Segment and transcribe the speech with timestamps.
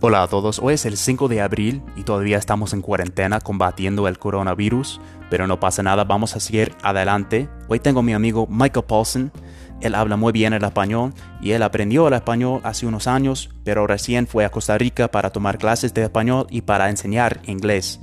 [0.00, 4.06] Hola a todos, hoy es el 5 de abril y todavía estamos en cuarentena combatiendo
[4.06, 7.48] el coronavirus, pero no pasa nada, vamos a seguir adelante.
[7.66, 9.32] Hoy tengo a mi amigo Michael Paulson,
[9.80, 13.88] él habla muy bien el español y él aprendió el español hace unos años, pero
[13.88, 17.98] recién fue a Costa Rica para tomar clases de español y para enseñar inglés.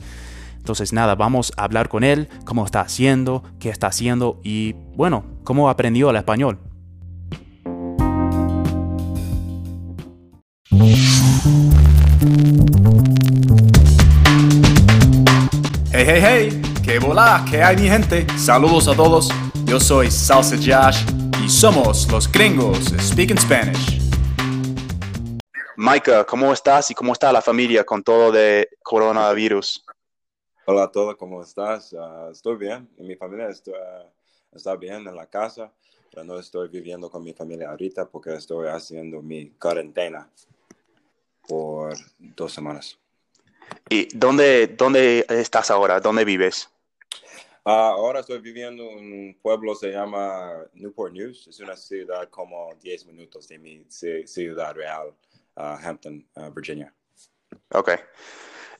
[0.57, 5.23] Entonces nada, vamos a hablar con él, cómo está haciendo, qué está haciendo y bueno,
[5.45, 6.59] cómo aprendió el español.
[17.15, 18.27] Bola, qué hay mi gente.
[18.37, 19.29] Saludos a todos.
[19.65, 21.05] Yo soy Salsa Josh
[21.43, 24.01] y somos los gringos Speaking Spanish.
[25.77, 29.85] Micah, ¿cómo estás y cómo está la familia con todo de coronavirus?
[30.65, 31.95] Hola a todos, ¿cómo estás?
[31.97, 33.71] Ah, estoy bien, mi familia está,
[34.53, 35.71] está bien en la casa,
[36.11, 40.29] pero no estoy viviendo con mi familia ahorita porque estoy haciendo mi cuarentena
[41.47, 42.97] por dos semanas.
[43.89, 45.99] ¿Y dónde, dónde estás ahora?
[45.99, 46.69] ¿Dónde vives?
[47.67, 51.47] Ah, ahora estoy viviendo en un pueblo se llama Newport News.
[51.47, 55.15] Es una ciudad como 10 minutos de mi ciudad real,
[55.55, 56.93] ah, Hampton, ah, Virginia.
[57.69, 57.91] Ok.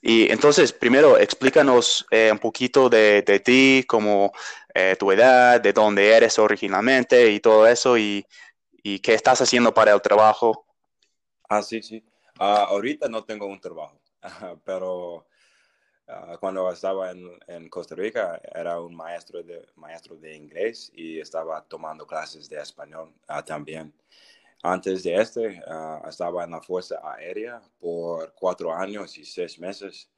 [0.04, 4.32] Y entonces, primero, explícanos eh, un poquito de, de ti, como
[4.72, 8.24] eh, tu edad, de dónde eres originalmente y todo eso, y,
[8.84, 10.68] y qué estás haciendo para el trabajo.
[11.50, 12.04] Ah, sí, sí.
[12.38, 14.00] ahorita no tengo un trabajo
[14.64, 15.26] pero
[16.08, 21.20] ah, cuando estaba en, en, Costa Rica era un maestro de, maestro de inglés y
[21.20, 23.94] estaba tomando clases de español ah, también.
[24.64, 30.10] Antes de este, ah, estaba en la Fuerza Aérea por cuatro años y seis meses.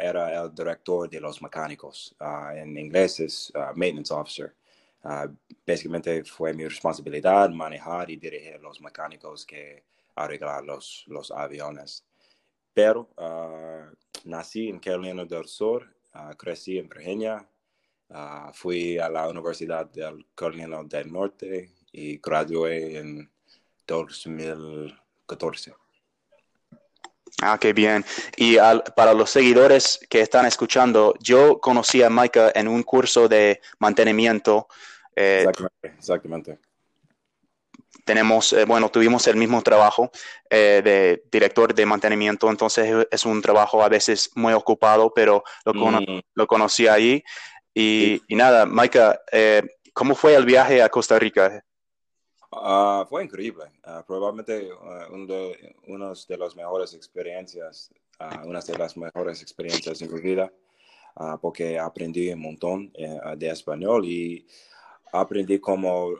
[0.00, 2.14] era el director de los mecánicos.
[2.54, 4.54] en inglés es maintenance officer.
[5.66, 12.04] básicamente fue mi responsabilidad manejar y dirigir los mecánicos que arreglar los, los aviones
[12.76, 13.88] pero uh,
[14.24, 15.82] nací en Carolina del Sur,
[16.14, 17.42] uh, crecí en Virginia,
[18.10, 23.30] uh, fui a la Universidad del Carolina del Norte y gradué en
[23.86, 25.74] 2014.
[27.40, 28.04] Ah, qué bien.
[28.36, 33.26] Y al, para los seguidores que están escuchando, yo conocí a Micah en un curso
[33.26, 34.68] de mantenimiento.
[35.14, 36.58] Eh, exactamente, exactamente
[38.04, 40.10] tenemos, eh, bueno, tuvimos el mismo trabajo
[40.50, 45.74] eh, de director de mantenimiento, entonces es un trabajo a veces muy ocupado, pero lo,
[45.74, 46.20] mm.
[46.34, 47.22] lo conocí ahí.
[47.74, 49.62] Y, nada, Maika, eh,
[49.92, 51.62] ¿cómo fue el viaje a Costa Rica?
[52.50, 54.70] Ah, fue increíble, uh, probablemente
[55.88, 57.90] una de, de las mejores experiencias,
[58.44, 60.50] una de las mejores experiencias en mi vida,
[61.42, 62.92] porque aprendí un montón
[63.36, 64.46] de español y
[65.12, 66.12] aprendí cómo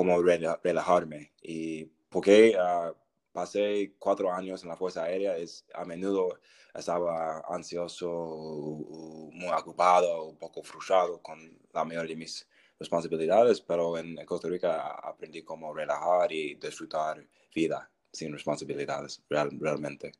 [0.00, 1.30] como relajarme.
[1.42, 2.94] Y porque uh,
[3.32, 6.38] pasé cuatro años en la Fuerza Aérea, es, a menudo
[6.74, 11.38] estaba ansioso, muy ocupado, un poco frustrado con
[11.74, 17.22] la mayoría de mis responsabilidades, pero en Costa Rica aprendí cómo relajar y disfrutar
[17.54, 20.12] vida sin responsabilidades, realmente.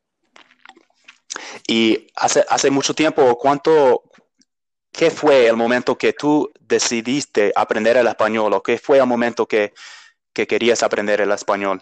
[1.66, 4.02] Y hace, hace mucho tiempo, ¿cuánto,
[5.00, 9.46] ¿qué fue el momento que tú decidiste aprender el español o qué fue el momento
[9.46, 9.72] que,
[10.30, 11.80] que querías aprender el español?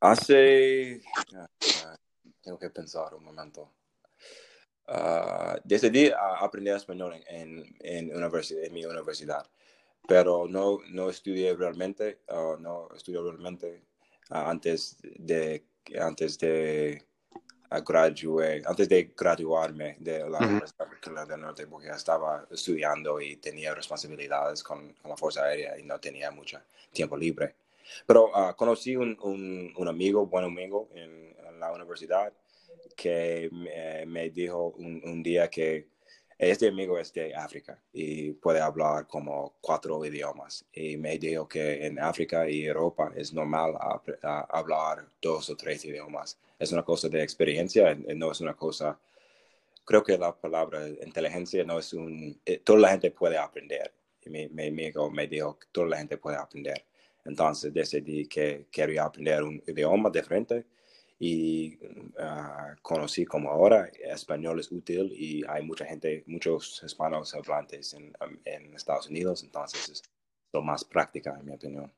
[0.00, 1.02] Hace,
[2.40, 3.70] tengo que pensar un momento.
[4.88, 6.10] Uh, decidí
[6.40, 9.46] aprender español en, en, en, mi universidad,
[10.08, 13.82] pero no, no estudié realmente, uh, no estudié realmente
[14.30, 15.66] uh, antes de,
[16.00, 17.04] antes de
[17.80, 24.62] gradué, antes de graduarme de la Universidad del Norte, porque estaba estudiando y tenía responsabilidades
[24.62, 26.60] con, la Fuerza Aérea y no tenía mucho
[26.92, 27.54] tiempo libre.
[28.06, 32.32] Pero uh, conocí un, un, un, amigo, buen amigo en, la universidad,
[32.96, 35.86] que me, me dijo un, un, día que
[36.50, 40.64] este amigo es de África y puede hablar como cuatro idiomas.
[40.72, 43.74] Y me dijo que en África y Europa es normal
[44.22, 46.38] hablar dos o tres idiomas.
[46.58, 48.98] Es una cosa de experiencia, no es una cosa...
[49.84, 52.40] Creo que la palabra inteligencia no es un...
[52.44, 53.92] Eh, toda la gente puede aprender.
[54.22, 56.84] Y mi, mi amigo me dijo que toda la gente puede aprender.
[57.24, 60.64] Entonces decidí que quería aprender un idioma diferente
[61.26, 61.78] y
[62.18, 68.12] uh, conocí como ahora español es útil y hay mucha gente, muchos hispanos hablantes en,
[68.44, 70.02] en Estados Unidos, entonces es
[70.52, 71.90] lo más práctica en mi opinión.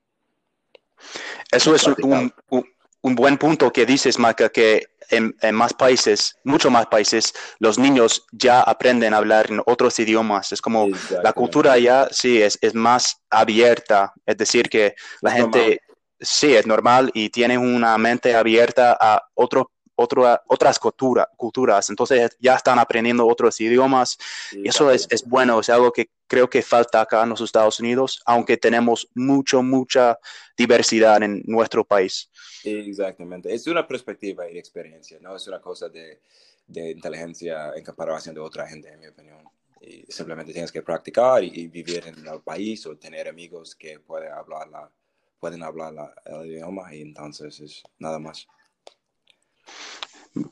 [1.51, 2.65] Eso es un, un,
[3.01, 7.81] un, buen punto que dices, Maca, que en, en, más países, muchos más países, los
[7.81, 10.53] niños ya aprenden a hablar en otros idiomas.
[10.53, 10.87] Es como
[11.23, 14.13] la cultura ya, sí, es, es más abierta.
[14.25, 15.81] Es decir, que la gente
[16.21, 19.67] sí, es normal y tienen una mente abierta a otros
[19.99, 24.19] otras culturas, entonces ya están aprendiendo otros idiomas.
[24.53, 27.81] Y eso es, es, bueno, es algo que creo que falta acá en los Estados
[27.81, 30.19] Unidos, aunque tenemos mucho, mucha
[30.57, 32.31] diversidad en nuestro país.
[32.63, 36.21] Exactamente, es una perspectiva y experiencia, no es una cosa de,
[36.67, 39.39] de inteligencia en comparación de otra gente, en mi opinión.
[39.81, 44.33] Y simplemente tienes que practicar y, vivir en el país o tener amigos que pueden
[44.33, 44.91] hablar, la,
[45.41, 48.47] pueden hablar la, el idioma y entonces es nada más.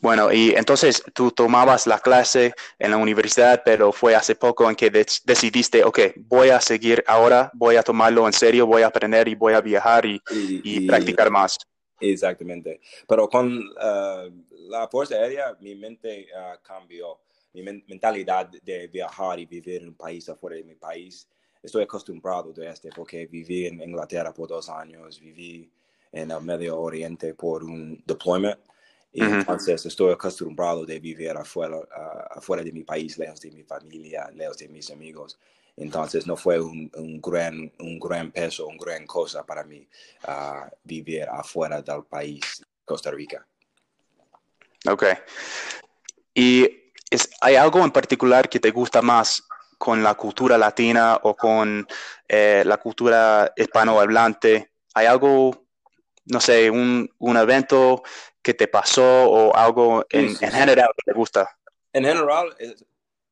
[0.01, 4.77] Bueno, y entonces tú tomabas la clase en la universidad, pero fue hace poco en
[4.77, 9.29] que decidiste, ok, voy a seguir ahora, voy a tomarlo en serio, voy a aprender
[9.29, 11.59] y voy a viajar y, y, practicar más.
[12.01, 12.81] Exactamente.
[13.07, 17.21] Pero con uh, la Fuerza Aérea, mi mente uh, cambió,
[17.53, 21.29] mi mentalidad de viajar y vivir en un país afuera de mi país.
[21.65, 25.73] Estoy acostumbrado de este porque viví en Inglaterra por dos años, viví
[26.13, 28.61] en el Medio Oriente por un deployment
[29.11, 31.79] y entonces estoy acostumbrado de vivir afuera,
[32.33, 35.39] afuera de mi país, lejos de mi familia, lejos de mis amigos.
[35.77, 39.89] Entonces no fue un, un gran, un gran peso, una gran cosa para mí
[40.83, 43.47] vivir afuera del país, Costa Rica.
[44.87, 45.05] Ok.
[46.35, 46.69] ¿Y
[47.09, 49.43] es, hay algo en particular que te gusta más
[49.85, 51.87] con la cultura latina o con
[52.27, 54.71] eh, la cultura hispanohablante?
[54.95, 55.67] ¿Hay algo,
[56.25, 58.03] no sé, un, un evento
[58.41, 61.59] que te pasó o algo en, general que te gusta?
[61.93, 62.57] En general,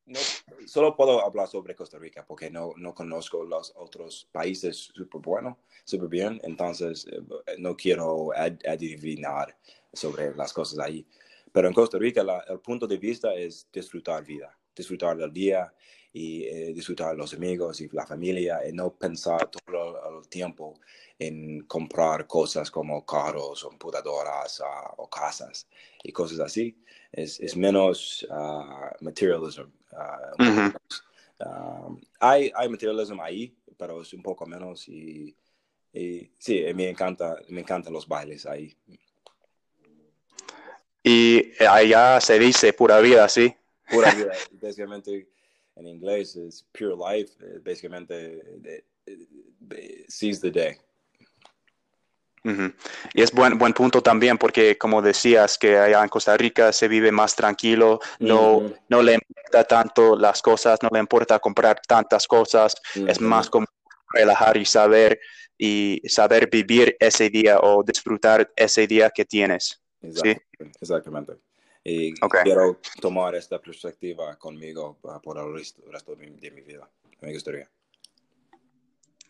[0.04, 0.20] no,
[0.66, 5.56] solo puedo hablar sobre Costa Rica porque no, no conozco los otros países súper bueno,
[5.84, 9.56] súper bien, entonces eh, no quiero adivinar
[9.90, 11.06] sobre las cosas ahí.
[11.50, 15.72] Pero en Costa Rica el punto de vista es disfrutar vida, disfrutar del día
[16.12, 20.78] y eh, disfrutar los amigos y la familia y no pensar todo el tiempo
[21.18, 25.66] en comprar cosas como carros o computadoras uh, o casas
[26.02, 26.76] y cosas así.
[27.10, 29.70] Es, es menos uh, materialism.
[29.92, 30.72] Uh,
[31.44, 35.34] um, hay, hay materialism ahí, pero es un poco menos y,
[35.92, 38.76] y sí, me encanta, me encantan los bailes ahí.
[41.02, 43.54] Y allá se dice pura vida, ¿sí?
[43.92, 45.28] Pura vida, básicamente
[45.76, 47.32] en inglés es pure life,
[47.64, 48.84] básicamente
[50.08, 50.76] seize the day.
[53.14, 56.88] Y es buen, buen punto también porque, como decías, que allá en Costa Rica se
[56.88, 62.26] vive más tranquilo, no, no le importa tanto las cosas, no le importa comprar tantas
[62.26, 63.66] cosas, es más como
[64.12, 65.20] relajar y saber
[65.56, 69.80] y saber vivir ese día o disfrutar ese día que tienes.
[70.02, 71.34] Exactamente.
[71.84, 76.88] Y quiero tomar esta perspectiva conmigo ah, por el resto, resto de, mi, vida.
[77.20, 77.68] Me gustaría.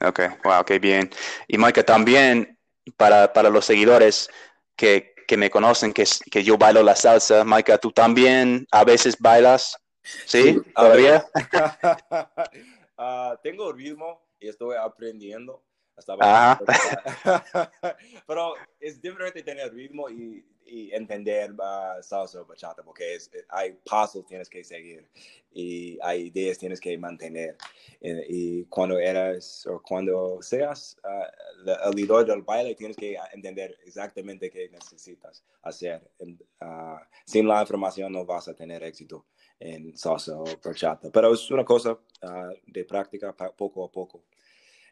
[0.00, 1.08] Ok, wow, qué bien.
[1.48, 2.58] Y Mike, también
[2.96, 4.28] para, para los seguidores
[4.76, 9.16] que, que me conocen, que, que yo bailo la salsa, Mike, ¿tú también a veces
[9.18, 9.78] bailas?
[10.26, 10.60] ¿Sí?
[10.74, 11.24] ¿Todavía?
[12.98, 15.62] uh, tengo ritmo y estoy aprendiendo.
[18.26, 23.72] Pero es diferente tener ritmo y, y entender uh, salsa o bachata porque es, hay
[23.84, 25.06] pasos tienes que seguir
[25.52, 27.56] y hay ideas tienes que mantener.
[28.00, 34.50] Y, cuando eres o cuando seas uh, el líder del baile tienes que entender exactamente
[34.50, 36.02] qué necesitas hacer.
[36.20, 39.26] Uh, sin la información no vas a tener éxito
[39.60, 41.10] en salsa o bachata.
[41.12, 41.98] Pero es una cosa
[42.66, 44.24] de práctica poco a poco.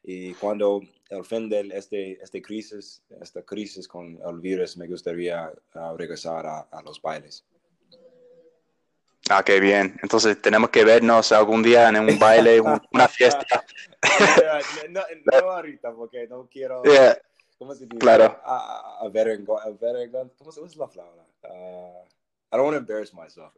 [0.03, 0.81] Y cuando
[1.11, 6.47] al fin de este, este crisis, esta crisis con el virus, me gustaría uh, regresar
[6.47, 7.45] a, a, los bailes.
[9.29, 9.99] Ah, qué bien.
[10.03, 13.65] Entonces tenemos que vernos algún día en un baile, una fiesta.
[14.91, 16.83] no, no, ahorita, porque no quiero...
[17.59, 17.99] ¿Cómo se dice?
[17.99, 18.41] Claro.
[18.43, 19.11] A, a,
[20.39, 21.27] ¿cómo se dice la palabra?
[21.45, 22.07] Uh,
[22.53, 23.53] I don't want to embarrass myself.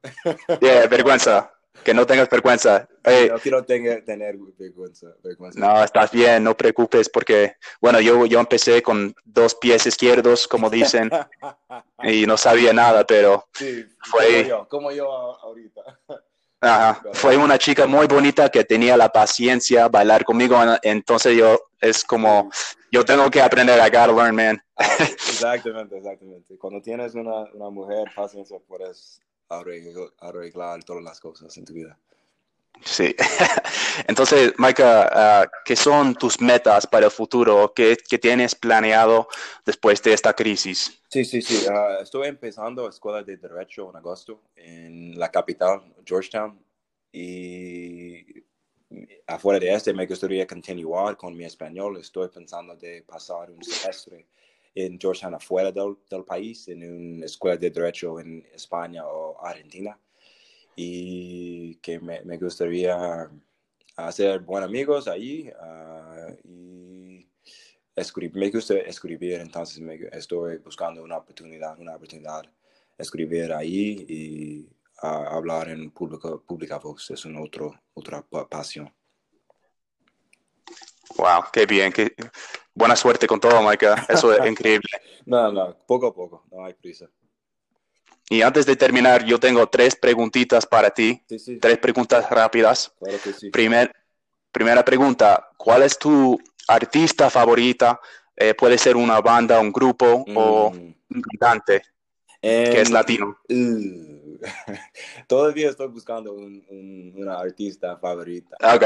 [0.60, 1.50] yeah, vergüenza.
[1.84, 2.88] Que no tengas vergüenza.
[3.04, 5.08] no quiero tener, tener vergüenza,
[5.54, 10.70] No, estás bien, no preocupes porque, bueno, yo, yo empecé con dos pies izquierdos, como
[10.70, 11.10] dicen,
[12.04, 14.42] y no sabía nada, pero sí, fue...
[14.42, 15.06] Como yo, como yo
[15.40, 15.80] ahorita.
[16.60, 17.02] Ajá.
[17.14, 22.50] Fue una chica muy bonita que tenía la paciencia bailar conmigo, entonces yo es como,
[22.92, 24.62] yo tengo que aprender, I gotta learn, man.
[24.76, 26.56] Ah, exactamente, exactamente.
[26.58, 29.20] Cuando tienes una, una mujer, paciencia, puedes
[29.58, 31.98] arreglar, todas las cosas en tu vida.
[32.84, 33.14] Sí.
[34.08, 37.72] Entonces, Maika, uh, ¿qué son tus metas para el futuro?
[37.74, 39.28] ¿Qué, ¿Qué, tienes planeado
[39.64, 41.00] después de esta crisis?
[41.08, 41.66] Sí, sí, sí.
[41.68, 46.58] Uh, estoy empezando escuela de Derecho en agosto en la capital, Georgetown.
[47.12, 48.42] Y
[49.26, 51.98] afuera de este me gustaría continuar con mi español.
[51.98, 54.26] Estoy pensando de pasar un semestre
[54.74, 56.82] en Georgetown afuera del, del país, en
[57.16, 59.98] una escuela de derecho en España o Argentina.
[60.74, 63.30] Y que me, gustaría
[63.96, 67.28] hacer buenos amigos ahí uh, y
[67.94, 72.50] escribir, me gusta escribir, entonces estoy buscando una oportunidad, una oportunidad
[72.96, 74.60] escribir ahí y
[75.02, 78.90] uh, hablar en público, pública voz, es una otro, otra pasión.
[81.16, 82.14] Wow, qué bien, qué
[82.74, 84.06] buena suerte con todo, Micah.
[84.08, 84.88] Eso es increíble.
[85.26, 87.08] No, no, poco a poco, no hay prisa.
[88.28, 91.22] Y antes de terminar, yo tengo tres preguntitas para ti.
[91.28, 91.60] Sí, sí.
[91.60, 92.92] Tres preguntas rápidas.
[92.98, 93.50] Claro que sí.
[93.50, 93.92] Primer,
[94.50, 96.38] primera pregunta, ¿cuál es tu
[96.68, 98.00] artista favorita?
[98.36, 101.82] Eh, puede ser una banda, un grupo o Mm, un cantante
[102.70, 103.38] que es em, latino.
[103.50, 104.38] uh,
[105.28, 108.56] todavía estoy buscando un, un- una artista favorita.
[108.62, 108.84] Ok.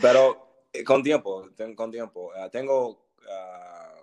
[0.00, 0.43] Pero
[0.82, 2.32] con tiempo, ten- con tiempo.
[2.34, 3.06] Ah, tengo.
[3.28, 4.02] ah,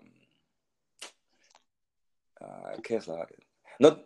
[2.84, 3.28] ¿Qué es la.?
[3.80, 4.04] No,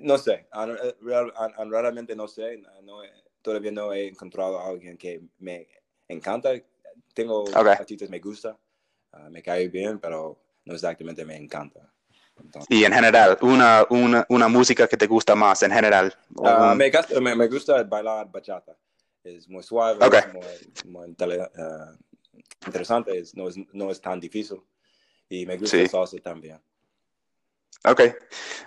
[0.00, 0.48] no sé.
[0.52, 1.32] Eh, real-
[1.70, 2.60] realmente no sé.
[2.82, 5.66] no- he- todavía no he encontrado a alguien que me
[6.08, 6.50] encanta.
[7.14, 7.54] Tengo Ok.
[7.54, 8.58] artistas que me gusta,
[9.30, 11.92] me cae bien, pero no exactamente me encanta.
[12.36, 16.12] Entonces, Y en general, una, una, una música que te gusta más en general.
[16.36, 18.76] Un- me, gusta, me, me gusta bailar bachata.
[19.24, 20.14] Es muy suave, Ok.
[20.14, 21.16] es muy, muy
[21.56, 21.92] ah,
[22.66, 24.60] interesante, es- no, es, no es tan difícil.
[25.28, 25.82] Y me gusta Sí.
[25.82, 26.60] el salsa también.
[27.86, 28.00] Ok,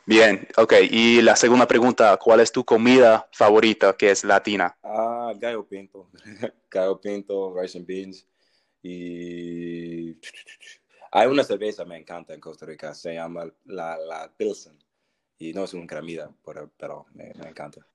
[0.05, 0.73] bien, ok.
[0.91, 4.77] Y la segunda pregunta, ¿cuál es tu comida favorita que es latina?
[4.83, 6.09] Ah, gallo pinto.
[6.69, 8.27] gallo pinto, rice and beans.
[8.83, 10.19] Y
[11.11, 14.77] hay una cerveza que me encanta en Costa Rica, se llama la, la Pilsen.
[15.39, 17.85] Y no es una cremida, pero, pero me, me encanta.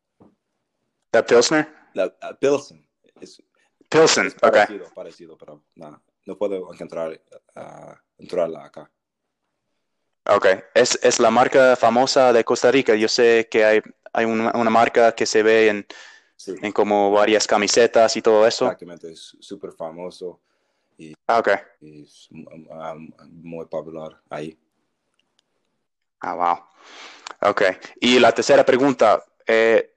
[1.12, 1.68] ¿La Pilsner?
[1.94, 2.86] La, Pilsen
[3.20, 3.42] es,
[3.88, 7.20] Pilsen, es parecido, parecido, pero no, no puedo encontrar,
[7.54, 8.90] ah, encontrarla acá.
[10.26, 12.94] Ok, es, es la marca famosa de Costa Rica.
[12.94, 15.86] Yo sé que hay, hay una, una marca que se ve en,
[16.36, 18.64] Sí, en como varias camisetas y todo eso.
[18.64, 20.40] exactamente, es súper famoso
[21.26, 21.48] Ah, ok.
[21.80, 22.28] y es
[22.70, 22.94] ah,
[23.28, 24.56] muy popular ahí.
[26.20, 27.50] Ah, wow.
[27.50, 27.62] Ok.
[28.00, 29.91] Y la tercera pregunta, eh,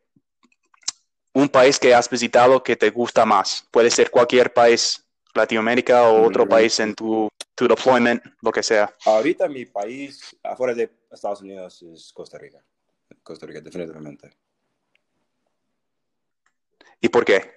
[1.35, 3.67] un país que has visitado que te gusta más.
[3.69, 6.49] Puede ser cualquier país, Latinoamérica o otro Mm.
[6.49, 8.95] país en tu, tu deployment, lo que sea.
[9.05, 12.63] Ahorita mi país afuera de Estados Unidos es Costa Rica.
[13.21, 14.31] Costa Rica, definitivamente.
[17.01, 17.55] ¿Y por qué?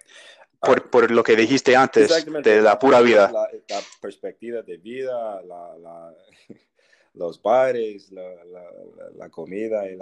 [0.61, 2.11] Por, por lo que dijiste antes,
[2.42, 3.30] de la pura vida.
[3.30, 6.14] La, la perspectiva de vida, la, la-
[7.14, 9.97] los bares, la, comida y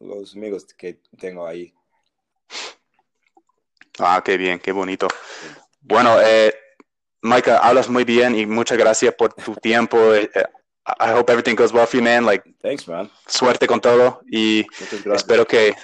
[0.00, 1.72] los amigos que tengo ahí.
[3.98, 5.08] Ah, qué bien, qué bonito.
[5.80, 6.54] Bueno, eh,
[7.22, 10.14] Micah, hablas muy bien y muchas gracias por tu tiempo.
[10.14, 10.44] Eh, eh,
[10.86, 12.26] I hope everything goes well for you, man.
[12.26, 13.10] Like, Thanks, man.
[13.26, 14.66] suerte con todo y
[15.14, 15.74] espero que,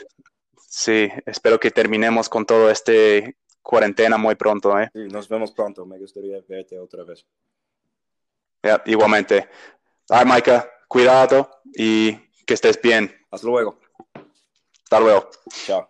[0.69, 4.91] sí, espero que terminemos con todo este cuarentena muy pronto, ¿eh?
[4.93, 5.87] Sí, nos vemos pronto.
[5.87, 7.25] Me gustaría verte otra vez.
[8.63, 9.49] Ya, igualmente.
[10.09, 12.13] Right, Micah, cuidado y
[12.45, 13.15] que estés bien.
[13.31, 13.79] Hasta luego.
[14.85, 15.31] Hasta luego.
[15.67, 15.89] Chao.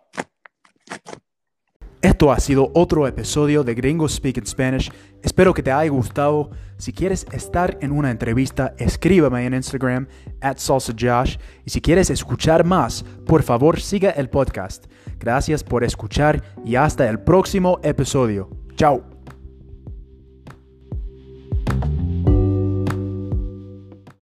[2.01, 4.91] Esto ha sido otro episodio de Gringos Speak in Spanish.
[5.21, 6.49] Espero que te haya gustado.
[6.77, 10.07] Si quieres estar en una entrevista, escríbeme en Instagram
[10.41, 11.37] at salsajosh.
[11.63, 14.85] Y si quieres escuchar más, por favor siga el podcast.
[15.19, 18.49] Gracias por escuchar y hasta el próximo episodio.
[18.75, 19.10] Chao.